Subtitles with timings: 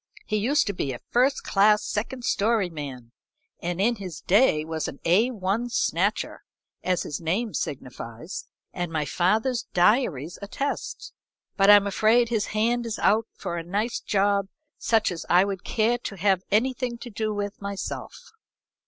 [0.25, 3.11] He used to be a first class second story man,
[3.61, 6.41] and in his day was an A 1 snatcher,
[6.83, 11.13] as his name signifies and my father's diaries attest,
[11.55, 14.47] but I'm afraid his hand is out for a nice job
[14.79, 18.31] such as I would care to have anything to do with myself."